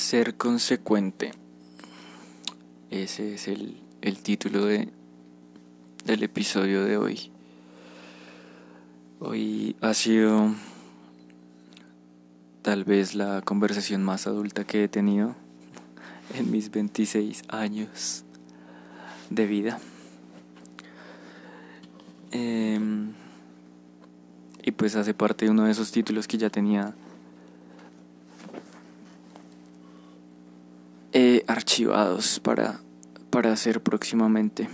Ser 0.00 0.34
consecuente. 0.34 1.30
Ese 2.90 3.34
es 3.34 3.48
el, 3.48 3.76
el 4.00 4.22
título 4.22 4.64
de, 4.64 4.88
del 6.06 6.22
episodio 6.22 6.84
de 6.84 6.96
hoy. 6.96 7.30
Hoy 9.20 9.76
ha 9.82 9.92
sido 9.92 10.54
tal 12.62 12.84
vez 12.84 13.14
la 13.14 13.42
conversación 13.42 14.02
más 14.02 14.26
adulta 14.26 14.64
que 14.64 14.84
he 14.84 14.88
tenido 14.88 15.36
en 16.34 16.50
mis 16.50 16.70
26 16.70 17.42
años 17.48 18.24
de 19.28 19.46
vida. 19.46 19.78
Em, 22.30 23.12
y 24.62 24.70
pues 24.72 24.96
hace 24.96 25.12
parte 25.12 25.44
de 25.44 25.50
uno 25.50 25.64
de 25.64 25.72
esos 25.72 25.92
títulos 25.92 26.26
que 26.26 26.38
ya 26.38 26.48
tenía 26.48 26.94
eh, 31.12 31.39
archivados 31.50 32.40
para, 32.40 32.80
para 33.30 33.52
hacer 33.52 33.82
próximamente. 33.82 34.68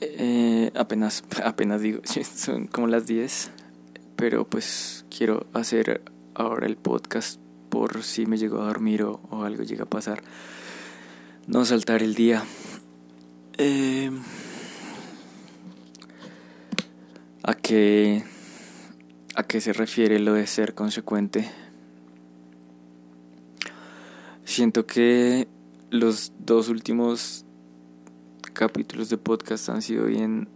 Eh, 0.00 0.70
apenas, 0.74 1.24
apenas 1.44 1.80
digo, 1.80 2.00
son 2.36 2.66
como 2.66 2.86
las 2.86 3.06
10, 3.06 3.50
pero 4.16 4.48
pues 4.48 5.04
quiero 5.10 5.46
hacer 5.52 6.02
ahora 6.34 6.66
el 6.66 6.76
podcast 6.76 7.40
por 7.68 8.02
si 8.02 8.26
me 8.26 8.38
llego 8.38 8.60
a 8.60 8.66
dormir 8.66 9.02
o, 9.02 9.44
algo 9.44 9.62
llega 9.62 9.84
a 9.84 9.90
pasar. 9.90 10.22
No 11.46 11.64
saltar 11.64 12.02
el 12.02 12.14
día. 12.14 12.42
Eh, 13.58 14.10
¿A 17.42 17.54
qué, 17.54 18.24
a 19.34 19.42
qué 19.42 19.60
se 19.60 19.74
refiere 19.74 20.18
lo 20.18 20.32
de 20.32 20.46
ser 20.46 20.74
consecuente? 20.74 21.50
Siento 24.54 24.86
que 24.86 25.48
los 25.90 26.32
dos 26.38 26.68
últimos 26.68 27.44
capítulos 28.52 29.08
de 29.08 29.18
podcast 29.18 29.68
han 29.68 29.82
sido 29.82 30.04
bien, 30.04 30.46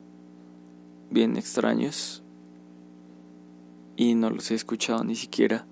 bien 1.10 1.36
extraños 1.36 2.22
y 3.96 4.14
no 4.14 4.30
los 4.30 4.52
he 4.52 4.54
escuchado 4.54 5.02
ni 5.02 5.16
siquiera. 5.16 5.66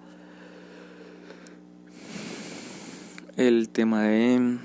El 3.37 3.69
tema 3.69 4.03
de, 4.03 4.59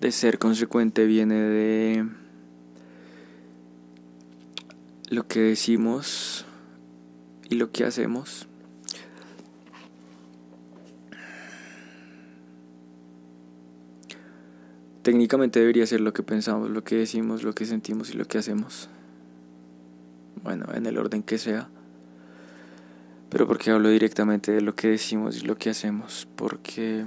de 0.00 0.12
ser 0.12 0.38
consecuente 0.38 1.06
viene 1.06 1.34
de 1.34 2.08
lo 5.08 5.26
que 5.26 5.40
decimos 5.40 6.46
y 7.50 7.56
lo 7.56 7.72
que 7.72 7.82
hacemos. 7.82 8.47
Técnicamente 15.08 15.58
debería 15.58 15.86
ser 15.86 16.02
lo 16.02 16.12
que 16.12 16.22
pensamos, 16.22 16.68
lo 16.68 16.84
que 16.84 16.96
decimos, 16.96 17.42
lo 17.42 17.54
que 17.54 17.64
sentimos 17.64 18.10
y 18.10 18.12
lo 18.12 18.26
que 18.26 18.36
hacemos. 18.36 18.90
Bueno, 20.44 20.66
en 20.74 20.84
el 20.84 20.98
orden 20.98 21.22
que 21.22 21.38
sea. 21.38 21.70
Pero 23.30 23.46
porque 23.46 23.70
hablo 23.70 23.88
directamente 23.88 24.52
de 24.52 24.60
lo 24.60 24.74
que 24.74 24.88
decimos 24.88 25.38
y 25.38 25.46
lo 25.46 25.56
que 25.56 25.70
hacemos, 25.70 26.28
porque 26.36 27.06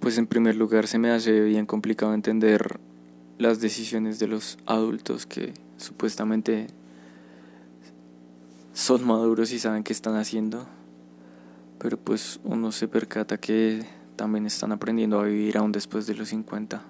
pues 0.00 0.16
en 0.16 0.26
primer 0.26 0.56
lugar 0.56 0.86
se 0.86 0.98
me 0.98 1.10
hace 1.10 1.42
bien 1.42 1.66
complicado 1.66 2.14
entender 2.14 2.80
las 3.36 3.60
decisiones 3.60 4.18
de 4.18 4.28
los 4.28 4.56
adultos 4.64 5.26
que 5.26 5.52
supuestamente 5.76 6.68
son 8.72 9.06
maduros 9.06 9.52
y 9.52 9.58
saben 9.58 9.84
qué 9.84 9.92
están 9.92 10.16
haciendo 10.16 10.66
pero 11.86 11.98
pues 11.98 12.40
uno 12.42 12.72
se 12.72 12.88
percata 12.88 13.38
que 13.38 13.86
también 14.16 14.44
están 14.44 14.72
aprendiendo 14.72 15.20
a 15.20 15.22
vivir 15.22 15.56
aún 15.56 15.70
después 15.70 16.04
de 16.08 16.16
los 16.16 16.30
50. 16.30 16.82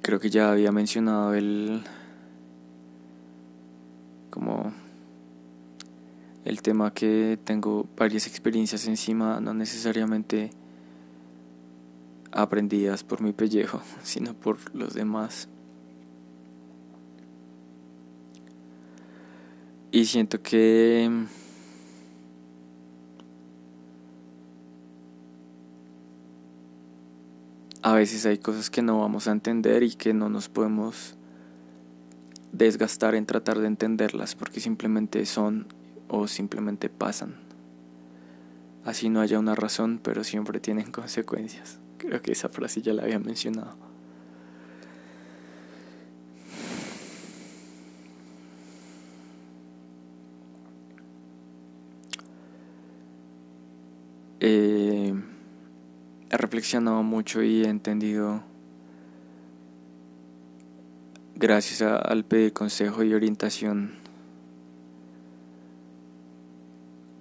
Creo 0.00 0.18
que 0.20 0.30
ya 0.30 0.50
había 0.50 0.72
mencionado 0.72 1.34
el 1.34 1.82
como 4.30 4.72
el 6.46 6.62
tema 6.62 6.94
que 6.94 7.38
tengo 7.44 7.86
varias 7.98 8.26
experiencias 8.26 8.86
encima, 8.86 9.38
no 9.38 9.52
necesariamente 9.52 10.50
aprendidas 12.32 13.04
por 13.04 13.20
mi 13.20 13.34
pellejo, 13.34 13.82
sino 14.02 14.32
por 14.32 14.74
los 14.74 14.94
demás. 14.94 15.46
Y 19.92 20.04
siento 20.04 20.40
que 20.40 21.10
a 27.82 27.94
veces 27.94 28.24
hay 28.24 28.38
cosas 28.38 28.70
que 28.70 28.82
no 28.82 29.00
vamos 29.00 29.26
a 29.26 29.32
entender 29.32 29.82
y 29.82 29.94
que 29.94 30.14
no 30.14 30.28
nos 30.28 30.48
podemos 30.48 31.16
desgastar 32.52 33.14
en 33.16 33.26
tratar 33.26 33.58
de 33.58 33.66
entenderlas 33.66 34.34
porque 34.36 34.60
simplemente 34.60 35.26
son 35.26 35.66
o 36.06 36.28
simplemente 36.28 36.88
pasan. 36.88 37.34
Así 38.84 39.08
no 39.08 39.20
haya 39.20 39.38
una 39.38 39.54
razón, 39.54 40.00
pero 40.02 40.24
siempre 40.24 40.60
tienen 40.60 40.90
consecuencias. 40.92 41.80
Creo 41.98 42.22
que 42.22 42.32
esa 42.32 42.48
frase 42.48 42.80
ya 42.80 42.92
la 42.92 43.02
había 43.02 43.18
mencionado. 43.18 43.90
Eh, 54.42 55.12
he 56.30 56.36
reflexionado 56.60 57.02
mucho 57.02 57.42
y 57.42 57.62
he 57.62 57.68
entendido, 57.70 58.42
gracias 61.34 61.80
al 61.80 62.22
pedir 62.26 62.52
consejo 62.52 63.02
y 63.02 63.14
orientación, 63.14 63.94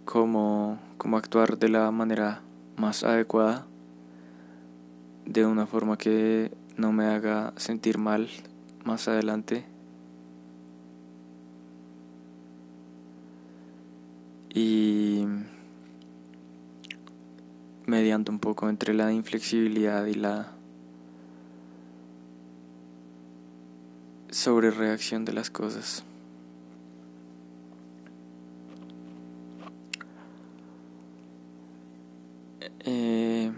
cómo, 0.04 0.78
cómo 0.98 1.16
actuar 1.16 1.58
de 1.58 1.70
la 1.70 1.90
manera 1.90 2.42
más 2.76 3.06
adecuada, 3.06 3.66
de 5.26 5.46
una 5.46 5.66
forma 5.66 5.98
que 5.98 6.52
no 6.76 6.92
me 6.92 7.06
haga 7.06 7.54
sentir 7.56 7.98
mal 7.98 8.28
más 8.84 9.08
adelante. 9.08 9.64
Y 14.54 15.26
mediando 17.90 18.32
un 18.32 18.40
poco 18.40 18.70
entre 18.70 18.94
la 18.94 19.12
inflexibilidad 19.12 20.06
y 20.06 20.14
la 20.14 20.52
sobrereacción 24.30 25.26
de 25.26 25.34
las 25.34 25.50
cosas. 25.50 26.04
Eh, 32.86 33.52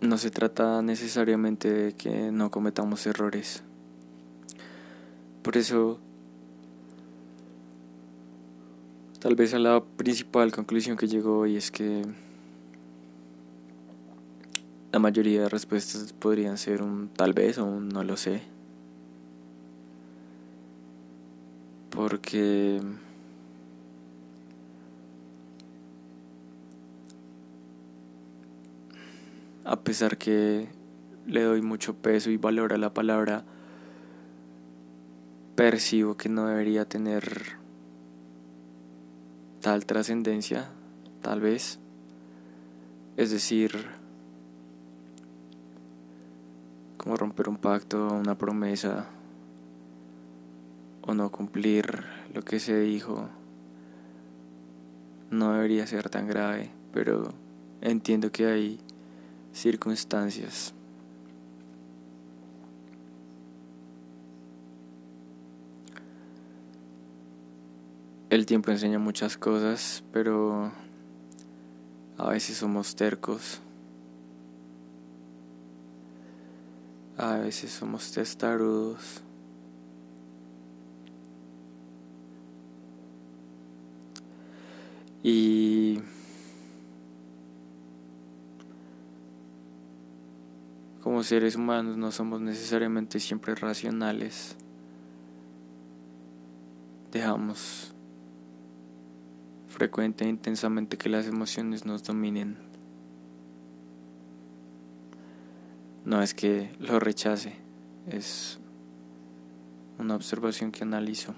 no 0.00 0.18
se 0.18 0.30
trata 0.30 0.82
necesariamente 0.82 1.70
de 1.72 1.92
que 1.94 2.30
no 2.30 2.50
cometamos 2.50 3.06
errores. 3.06 3.62
Por 5.42 5.56
eso, 5.56 5.98
tal 9.18 9.34
vez 9.34 9.54
a 9.54 9.58
la 9.58 9.82
principal 9.82 10.52
conclusión 10.52 10.96
que 10.96 11.08
llegó 11.08 11.38
hoy 11.38 11.56
es 11.56 11.70
que 11.70 12.04
la 14.92 14.98
mayoría 14.98 15.42
de 15.42 15.48
respuestas 15.48 16.12
podrían 16.12 16.58
ser 16.58 16.82
un 16.82 17.08
tal 17.08 17.32
vez 17.32 17.58
o 17.58 17.64
un 17.64 17.88
no 17.88 18.02
lo 18.02 18.16
sé. 18.16 18.42
Porque 21.90 22.80
a 29.64 29.80
pesar 29.80 30.18
que 30.18 30.68
le 31.26 31.42
doy 31.42 31.62
mucho 31.62 31.94
peso 31.94 32.30
y 32.30 32.36
valor 32.36 32.72
a 32.72 32.78
la 32.78 32.92
palabra, 32.92 33.44
percibo 35.54 36.16
que 36.16 36.28
no 36.28 36.46
debería 36.46 36.86
tener 36.86 37.58
tal 39.60 39.86
trascendencia, 39.86 40.70
tal 41.22 41.40
vez. 41.40 41.78
Es 43.16 43.30
decir, 43.30 43.99
como 47.00 47.16
romper 47.16 47.48
un 47.48 47.56
pacto, 47.56 48.12
una 48.12 48.36
promesa, 48.36 49.06
o 51.00 51.14
no 51.14 51.32
cumplir 51.32 52.04
lo 52.34 52.42
que 52.42 52.60
se 52.60 52.78
dijo, 52.78 53.26
no 55.30 55.54
debería 55.54 55.86
ser 55.86 56.10
tan 56.10 56.28
grave, 56.28 56.70
pero 56.92 57.32
entiendo 57.80 58.30
que 58.30 58.44
hay 58.44 58.80
circunstancias. 59.54 60.74
El 68.28 68.44
tiempo 68.44 68.70
enseña 68.72 68.98
muchas 68.98 69.38
cosas, 69.38 70.04
pero 70.12 70.70
a 72.18 72.28
veces 72.28 72.58
somos 72.58 72.94
tercos. 72.94 73.62
A 77.22 77.36
veces 77.36 77.70
somos 77.70 78.10
testarudos. 78.12 79.20
Y 85.22 86.00
como 91.02 91.22
seres 91.22 91.56
humanos 91.56 91.98
no 91.98 92.10
somos 92.10 92.40
necesariamente 92.40 93.20
siempre 93.20 93.54
racionales. 93.54 94.56
Dejamos 97.12 97.92
frecuente 99.68 100.24
e 100.24 100.28
intensamente 100.30 100.96
que 100.96 101.10
las 101.10 101.26
emociones 101.26 101.84
nos 101.84 102.02
dominen. 102.02 102.69
No 106.10 106.20
es 106.22 106.34
que 106.34 106.72
lo 106.80 106.98
rechace, 106.98 107.52
es 108.08 108.58
una 109.96 110.16
observación 110.16 110.72
que 110.72 110.82
analizo. 110.82 111.34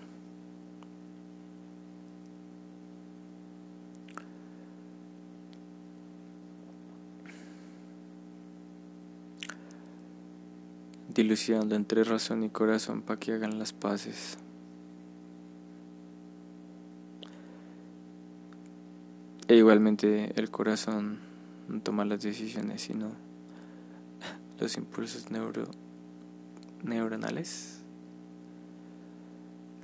dilucidando 11.14 11.76
entre 11.76 12.04
razón 12.04 12.42
y 12.42 12.48
corazón 12.48 13.02
para 13.02 13.20
que 13.20 13.34
hagan 13.34 13.58
las 13.58 13.74
paces. 13.74 14.38
E 19.46 19.56
igualmente 19.56 20.32
el 20.40 20.50
corazón 20.50 21.18
no 21.68 21.82
toma 21.82 22.06
las 22.06 22.22
decisiones, 22.22 22.80
sino 22.80 23.31
los 24.62 24.76
impulsos 24.76 25.28
neuro, 25.32 25.64
neuronales, 26.84 27.80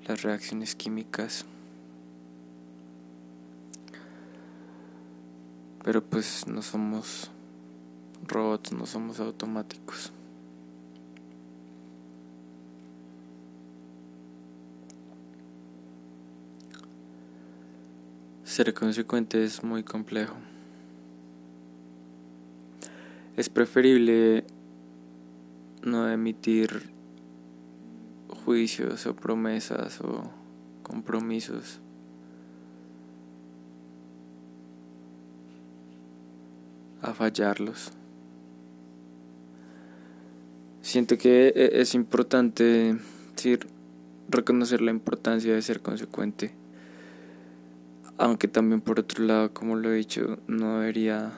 las 0.07 0.23
reacciones 0.23 0.77
químicas. 0.77 1.45
Pero 5.83 6.01
pues 6.05 6.47
no 6.47 6.63
somos 6.63 7.29
robots, 8.25 8.71
no 8.73 8.87
somos 8.87 9.19
automáticos. 9.19 10.13
Ser 18.45 18.73
consecuente 18.75 19.43
es 19.43 19.65
muy 19.65 19.83
complejo. 19.83 20.37
Es 23.37 23.49
preferible 23.49 24.45
no 25.83 26.11
emitir 26.11 26.91
juicios 28.45 29.07
o 29.07 29.15
promesas 29.15 30.01
o 30.01 30.31
compromisos. 30.83 31.81
a 37.03 37.15
fallarlos. 37.15 37.93
Siento 40.83 41.19
que 41.19 41.53
e-, 41.55 41.81
es 41.81 41.95
importante 41.95 42.97
reconocer 44.29 44.81
la 44.81 44.91
importancia 44.91 45.55
de 45.55 45.63
ser 45.63 45.81
consecuente. 45.81 46.53
Aunque 48.17 48.49
también 48.49 48.81
por 48.81 48.99
otro 48.99 49.25
lado, 49.25 49.53
como 49.53 49.77
lo 49.77 49.93
he 49.93 49.97
dicho, 49.97 50.39
no 50.47 50.81
debería... 50.81 51.33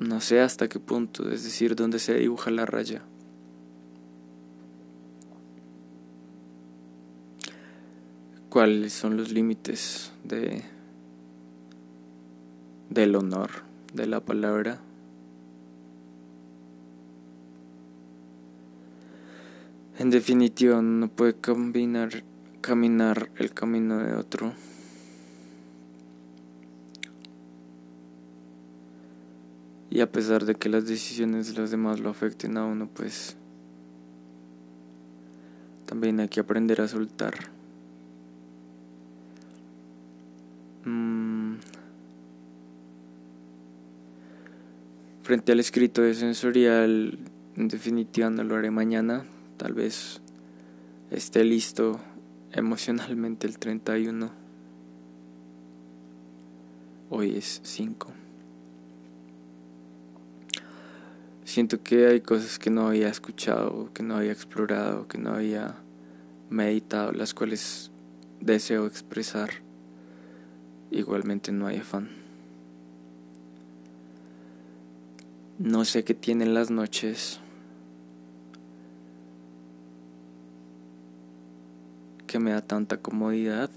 No 0.00 0.22
sé 0.22 0.40
hasta 0.40 0.66
qué 0.66 0.80
punto, 0.80 1.30
es 1.30 1.44
decir, 1.44 1.76
dónde 1.76 1.98
se 1.98 2.14
dibuja 2.14 2.50
la 2.50 2.64
raya. 2.64 3.02
¿Cuáles 8.48 8.94
son 8.94 9.18
los 9.18 9.30
límites 9.30 10.10
de 10.24 10.64
del 12.88 13.14
honor 13.14 13.50
de 13.92 14.06
la 14.06 14.20
palabra? 14.20 14.80
En 19.98 20.08
definitiva, 20.08 20.80
no 20.80 21.08
puede 21.08 21.34
caminar 22.62 23.30
el 23.36 23.52
camino 23.52 23.98
de 23.98 24.14
otro. 24.14 24.54
Y 29.90 30.00
a 30.00 30.10
pesar 30.10 30.44
de 30.44 30.54
que 30.54 30.68
las 30.68 30.86
decisiones 30.86 31.52
de 31.52 31.60
los 31.60 31.72
demás 31.72 31.98
lo 31.98 32.10
afecten 32.10 32.56
a 32.56 32.64
uno, 32.64 32.88
pues 32.88 33.36
también 35.84 36.20
hay 36.20 36.28
que 36.28 36.38
aprender 36.38 36.80
a 36.80 36.86
soltar. 36.86 37.34
Mm. 40.84 41.54
Frente 45.22 45.52
al 45.52 45.58
escrito 45.58 46.02
de 46.02 46.14
sensorial, 46.14 47.18
en 47.56 47.68
definitiva 47.68 48.30
no 48.30 48.44
lo 48.44 48.54
haré 48.54 48.70
mañana, 48.70 49.24
tal 49.56 49.74
vez 49.74 50.20
esté 51.10 51.44
listo 51.44 52.00
emocionalmente 52.52 53.48
el 53.48 53.58
31. 53.58 54.30
Hoy 57.10 57.36
es 57.36 57.60
5. 57.64 58.19
Siento 61.50 61.82
que 61.82 62.06
hay 62.06 62.20
cosas 62.20 62.60
que 62.60 62.70
no 62.70 62.86
había 62.86 63.08
escuchado, 63.08 63.90
que 63.92 64.04
no 64.04 64.14
había 64.14 64.30
explorado, 64.30 65.08
que 65.08 65.18
no 65.18 65.32
había 65.32 65.74
meditado, 66.48 67.10
las 67.10 67.34
cuales 67.34 67.90
deseo 68.40 68.86
expresar. 68.86 69.50
Igualmente 70.92 71.50
no 71.50 71.66
hay 71.66 71.78
afán. 71.78 72.10
No 75.58 75.84
sé 75.84 76.04
qué 76.04 76.14
tienen 76.14 76.54
las 76.54 76.70
noches 76.70 77.40
que 82.28 82.38
me 82.38 82.52
da 82.52 82.62
tanta 82.62 82.98
comodidad. 82.98 83.70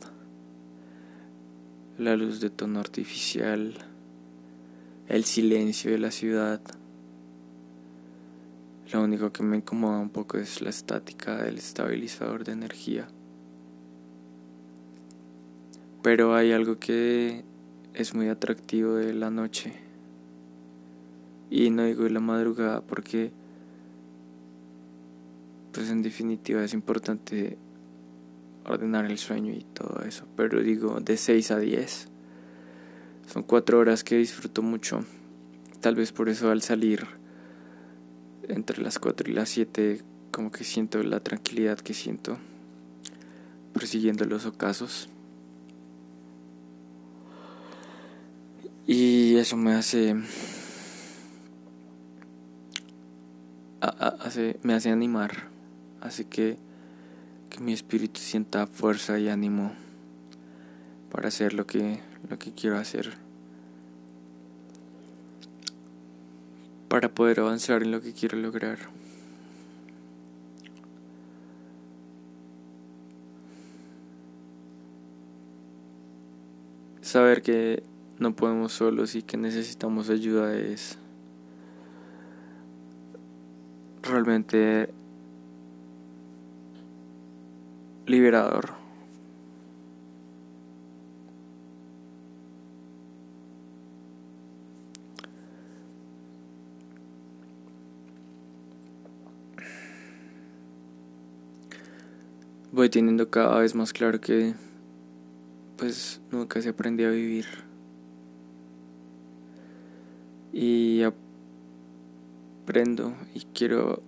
La 1.98 2.16
luz 2.16 2.40
de 2.40 2.52
tono 2.52 2.80
artificial, 2.80 3.74
el 5.08 5.24
silencio 5.24 5.90
de 5.90 5.98
la 5.98 6.12
ciudad. 6.12 6.62
Lo 8.92 9.02
único 9.02 9.32
que 9.32 9.44
me 9.44 9.58
incomoda 9.58 10.00
un 10.00 10.10
poco 10.10 10.38
es 10.38 10.62
la 10.62 10.70
estática 10.70 11.38
del 11.38 11.58
estabilizador 11.58 12.44
de 12.44 12.52
energía. 12.52 13.08
Pero 16.02 16.36
hay 16.36 16.52
algo 16.52 16.78
que 16.78 17.46
es 17.94 18.14
muy 18.14 18.28
atractivo 18.28 18.96
de 18.96 19.14
la 19.14 19.30
noche. 19.30 19.74
Y 21.50 21.70
no 21.70 21.86
digo 21.86 22.04
de 22.04 22.10
la 22.10 22.20
madrugada 22.20 22.82
porque, 22.82 23.32
pues 25.72 25.90
en 25.90 26.02
definitiva 26.02 26.64
es 26.64 26.74
importante 26.74 27.58
ordenar 28.66 29.06
el 29.06 29.18
sueño 29.18 29.54
y 29.54 29.64
todo 29.64 30.04
eso. 30.06 30.26
Pero 30.36 30.62
digo, 30.62 31.00
de 31.00 31.16
6 31.16 31.52
a 31.52 31.60
10. 31.60 32.10
Son 33.28 33.44
cuatro 33.44 33.80
horas 33.80 34.04
que 34.04 34.18
disfruto 34.18 34.62
mucho. 34.62 35.06
Tal 35.80 35.96
vez 35.96 36.12
por 36.12 36.30
eso 36.30 36.52
al 36.52 36.62
salir 36.62 37.08
entre 38.48 38.82
las 38.82 39.00
4 39.00 39.30
y 39.30 39.34
las 39.34 39.50
7 39.50 40.02
como 40.32 40.52
que 40.52 40.64
siento 40.64 41.02
la 41.04 41.20
tranquilidad 41.20 41.80
que 41.80 41.94
siento 41.94 42.38
persiguiendo 43.74 44.26
los 44.26 44.46
ocasos. 44.46 45.10
Y 48.86 49.38
eso 49.38 49.56
me 49.56 49.74
hace, 49.74 50.16
hace 53.80 54.60
me 54.64 54.74
hace 54.74 54.90
animar. 54.90 55.50
Así 56.02 56.26
que 56.26 56.58
que 57.54 57.60
mi 57.60 57.72
espíritu 57.72 58.20
sienta 58.20 58.66
fuerza 58.66 59.20
y 59.20 59.30
ánimo 59.30 59.74
para 61.12 61.28
hacer 61.28 61.54
lo 61.54 61.68
que, 61.68 62.00
lo 62.28 62.40
que 62.40 62.52
quiero 62.52 62.78
hacer. 62.78 63.23
Para 66.94 67.10
poder 67.10 67.40
avanzar 67.40 67.82
en 67.82 67.90
lo 67.90 68.02
que 68.02 68.14
quiero 68.14 68.38
lograr. 68.38 68.78
Saber 77.02 77.42
que 77.42 77.82
no 78.20 78.36
podemos 78.36 78.74
solos 78.74 79.16
y 79.16 79.24
que 79.24 79.38
necesitamos 79.38 80.12
ayuda 80.12 80.56
es 80.56 81.00
realmente 84.04 84.94
liberador. 88.06 88.83
Voy 102.74 102.90
teniendo 102.90 103.30
cada 103.30 103.60
vez 103.60 103.76
más 103.76 103.94
claro 103.94 104.20
que 104.20 104.56
pues 105.78 106.20
nunca 106.32 106.60
se 106.60 106.70
aprende 106.70 107.06
a 107.06 107.12
vivir. 107.12 107.46
Y 110.52 111.04
aprendo 112.64 113.14
y 113.36 113.42
quiero 113.54 114.02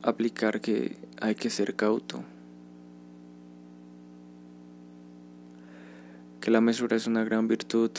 aplicar 0.00 0.62
que 0.62 0.96
hay 1.20 1.34
que 1.34 1.50
ser 1.50 1.76
cauto. 1.76 2.24
Que 6.40 6.50
la 6.50 6.62
mesura 6.62 6.96
es 6.96 7.06
una 7.06 7.22
gran 7.22 7.48
virtud. 7.48 7.90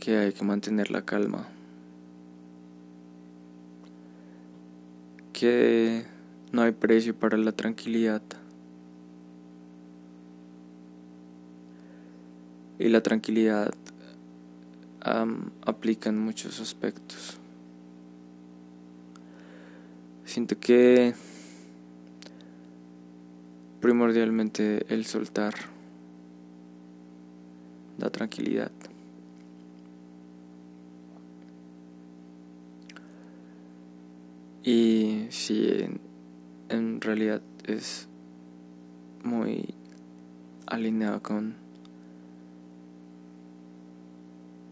Que 0.00 0.16
hay 0.16 0.32
que 0.32 0.44
mantener 0.46 0.90
la 0.90 1.02
calma. 1.02 1.46
Que 5.34 6.15
no 6.52 6.62
hay 6.62 6.72
precio 6.72 7.14
para 7.14 7.36
la 7.36 7.52
tranquilidad. 7.52 8.22
Y 12.78 12.88
la 12.88 13.02
tranquilidad 13.02 13.72
aplica 15.64 16.08
en 16.10 16.18
muchos 16.18 16.60
aspectos. 16.60 17.38
Siento 20.24 20.58
que 20.58 21.14
primordialmente 23.80 24.84
el 24.92 25.06
soltar 25.06 25.54
da 27.98 28.10
tranquilidad. 28.10 28.72
Y 34.64 35.26
si 35.30 35.86
en, 36.68 37.00
realidad 37.00 37.42
es 37.64 38.08
muy 39.22 39.74
alineado 40.66 41.22
con 41.22 41.54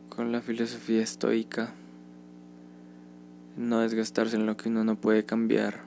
con 0.09 0.31
la 0.31 0.41
filosofía 0.41 1.03
estoica 1.03 1.75
no 3.57 3.81
desgastarse 3.81 4.37
en 4.37 4.47
lo 4.47 4.57
que 4.57 4.69
uno 4.69 4.85
no 4.85 4.97
puede 4.97 5.25
cambiar. 5.25 5.83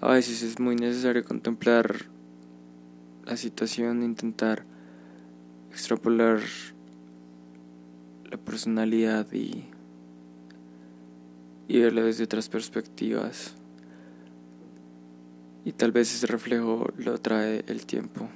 A 0.00 0.12
veces 0.12 0.42
es 0.42 0.58
muy 0.58 0.76
necesario 0.76 1.24
contemplar 1.24 2.06
la 3.26 3.36
situación, 3.36 4.02
intentar 4.02 4.64
extrapolar 5.70 6.40
la 8.30 8.36
personalidad 8.36 9.32
y, 9.32 9.64
verla 11.68 12.02
desde 12.02 12.24
otras 12.24 12.48
perspectivas. 12.48 13.54
Y 15.64 15.72
tal 15.72 15.92
vez 15.92 16.14
ese 16.14 16.26
reflejo 16.26 16.92
lo 16.96 17.18
trae 17.18 17.64
el 17.66 17.86
tiempo. 17.86 18.28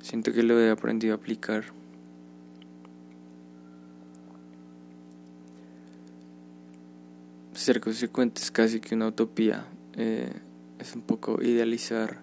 Siento 0.00 0.32
que 0.32 0.42
lo 0.42 0.60
he 0.60 0.70
aprendido 0.70 1.14
a 1.14 1.16
aplicar. 1.16 1.64
Ser 7.54 7.80
consecuente 7.80 8.42
es 8.42 8.50
casi 8.50 8.80
que 8.80 8.94
una 8.94 9.08
utopía. 9.08 9.66
Eh, 9.94 10.32
es 10.78 10.94
un 10.94 11.02
poco 11.02 11.40
idealizar. 11.42 12.20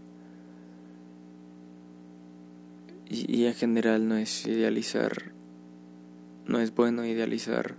Y, 3.10 3.46
en 3.46 3.56
general 3.56 4.08
no 4.08 4.16
es 4.18 4.46
idealizar. 4.46 5.32
No 6.46 6.60
es 6.60 6.74
bueno 6.74 7.06
idealizar 7.06 7.76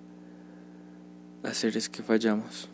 a 1.44 1.54
seres 1.54 1.88
que 1.88 2.02
fallamos 2.02 2.68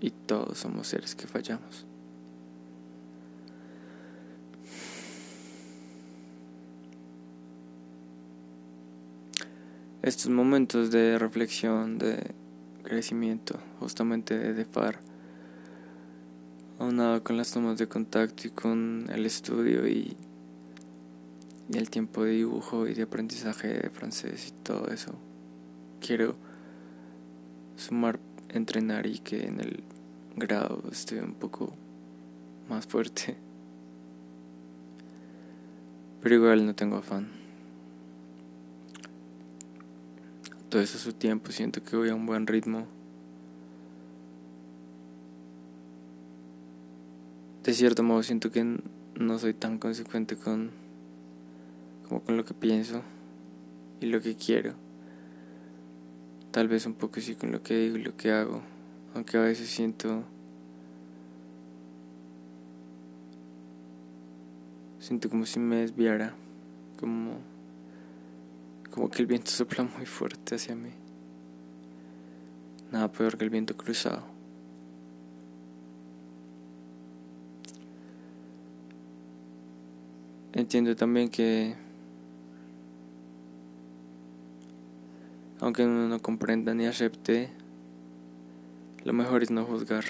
y 0.00 0.10
todos 0.10 0.58
somos 0.58 0.88
seres 0.88 1.14
que 1.14 1.26
fallamos. 1.26 1.86
Estos 10.02 10.28
momentos 10.28 10.90
de 10.90 11.18
reflexión, 11.18 11.96
de 11.96 12.34
crecimiento, 12.82 13.58
justamente 13.80 14.52
de 14.52 14.64
FAR, 14.66 15.00
aunado 16.78 17.24
con 17.24 17.38
las 17.38 17.50
tomas 17.52 17.78
de 17.78 17.88
contacto 17.88 18.48
y 18.48 18.50
con 18.50 19.08
el 19.10 19.24
estudio 19.24 19.88
y, 19.88 20.14
y 21.72 21.78
el 21.78 21.90
tiempo 21.90 22.24
de 22.24 22.32
dibujo 22.32 22.86
y 22.86 22.94
de 22.94 23.02
aprendizaje 23.02 23.68
de 23.68 23.90
francés 23.90 24.48
y 24.48 24.62
todo 24.62 24.88
eso, 24.88 25.14
quiero 26.00 26.36
sumar, 27.76 28.18
entrenar 28.50 29.06
y 29.06 29.18
que 29.18 29.46
en 29.46 29.60
el 29.60 29.82
grado 30.36 30.82
esté 30.90 31.22
un 31.22 31.34
poco 31.34 31.72
más 32.68 32.86
fuerte. 32.86 33.36
Pero 36.22 36.34
igual 36.34 36.66
no 36.66 36.74
tengo 36.74 36.96
afán. 36.96 37.28
Todo 40.68 40.82
eso 40.82 40.98
a 40.98 41.00
su 41.00 41.12
tiempo, 41.12 41.52
siento 41.52 41.82
que 41.82 41.96
voy 41.96 42.08
a 42.08 42.14
un 42.14 42.26
buen 42.26 42.46
ritmo. 42.46 42.86
De 47.62 47.72
cierto 47.72 48.02
modo 48.02 48.22
siento 48.22 48.50
que 48.50 48.78
no 49.14 49.38
soy 49.38 49.54
tan 49.54 49.78
consecuente 49.78 50.36
con 50.36 50.83
con 52.22 52.36
lo 52.36 52.44
que 52.44 52.54
pienso 52.54 53.02
y 54.00 54.06
lo 54.06 54.20
que 54.20 54.36
quiero. 54.36 54.74
Tal 56.50 56.68
vez 56.68 56.86
un 56.86 56.94
poco 56.94 57.20
sí 57.20 57.34
con 57.34 57.50
lo 57.50 57.62
que 57.62 57.76
digo 57.76 57.96
y 57.96 58.02
lo 58.02 58.16
que 58.16 58.30
hago 58.30 58.62
aunque 59.14 59.36
a 59.36 59.40
veces 59.40 59.68
siento 59.68 60.24
siento 64.98 65.30
como 65.30 65.46
si 65.46 65.60
me 65.60 65.76
desviara 65.76 66.34
como 66.98 67.38
como 68.90 69.10
que 69.10 69.22
el 69.22 69.26
viento 69.26 69.50
sopla 69.50 69.84
muy 69.84 70.06
fuerte 70.06 70.56
hacia 70.56 70.74
mí 70.74 70.90
nada 72.90 73.10
peor 73.10 73.38
que 73.38 73.44
el 73.44 73.50
viento 73.50 73.76
cruzado 73.76 74.24
entiendo 80.52 80.96
también 80.96 81.28
que 81.28 81.76
aunque 85.64 85.82
uno 85.82 86.06
no 86.08 86.20
comprenda 86.20 86.74
ni 86.74 86.84
acepte 86.84 87.48
lo 89.02 89.14
mejor 89.14 89.42
es 89.42 89.50
no 89.50 89.64
juzgar. 89.64 90.04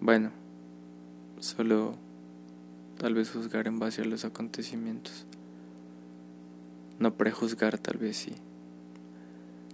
Bueno, 0.00 0.30
solo 1.40 1.96
tal 2.98 3.14
vez 3.14 3.30
juzgar 3.30 3.66
en 3.66 3.80
base 3.80 4.02
a 4.02 4.04
los 4.04 4.24
acontecimientos. 4.24 5.26
No 7.00 7.14
prejuzgar 7.14 7.78
tal 7.78 7.98
vez 7.98 8.18
sí. 8.18 8.34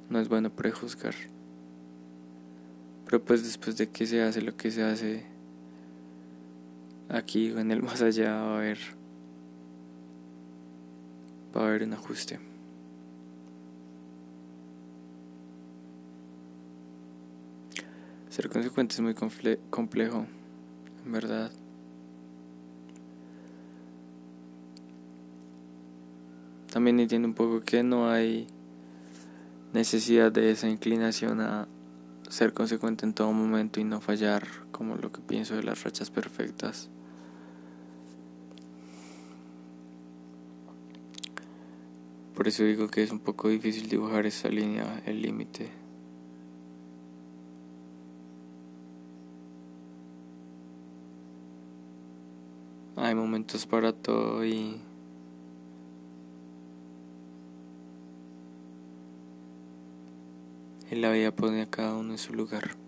No 0.09 0.19
es 0.19 0.31
bueno 0.31 0.49
prejuzgar. 0.49 1.15
Pero 3.05 3.23
pues 3.23 3.45
después 3.45 3.77
de 3.77 3.91
que 3.91 4.07
se 4.07 4.23
hace 4.23 4.41
lo 4.41 4.57
que 4.57 4.71
se 4.71 4.83
hace 4.83 5.27
aquí 7.11 7.51
o 7.53 7.59
en 7.59 7.71
el 7.71 7.83
más 7.83 8.01
allá 8.01 8.41
a 8.41 8.57
haber 8.57 8.98
va 11.59 11.67
a 11.67 11.69
haber 11.69 11.83
un 11.83 11.93
ajuste. 11.93 12.39
Ser 18.29 18.49
consecuente 18.49 18.95
es 18.95 19.01
muy 19.01 19.15
complejo, 19.15 20.27
en 21.05 21.13
verdad. 21.13 21.51
También 26.73 27.01
entiendo 27.01 27.27
un 27.27 27.35
poco 27.35 27.63
que 27.63 27.83
no 27.83 28.11
hay 28.11 28.47
necesidad 29.73 30.31
de 30.31 30.51
esa 30.51 30.69
inclinación 30.69 31.41
a 31.41 31.67
ser 32.29 32.53
consecuente 32.53 33.07
en 33.07 33.15
todo 33.15 33.33
momento 33.33 33.81
y 33.81 33.85
no 33.85 34.01
fallar, 34.01 34.47
como 34.71 34.97
lo 34.97 35.11
que 35.11 35.21
pienso 35.21 35.57
de 35.57 35.63
las 35.63 35.83
rachas 35.83 36.11
perfectas. 36.11 36.91
Por 42.39 42.47
eso 42.47 42.63
digo 42.63 42.87
que 42.87 43.03
es 43.03 43.11
un 43.11 43.19
poco 43.19 43.49
difícil 43.49 43.89
dibujar 43.89 44.25
esa 44.25 44.49
línea, 44.49 45.03
el 45.07 45.23
límite. 45.23 45.69
hay 52.95 53.15
momentos 53.17 53.67
para 53.67 53.93
todo 53.93 54.45
y 54.45 54.81
y 60.93 60.95
la 60.95 61.11
vida 61.11 61.35
pone 61.35 61.63
a 61.63 61.67
cada 61.67 61.97
uno 61.97 62.13
en 62.13 62.19
su 62.19 62.35
lugar. 62.35 62.88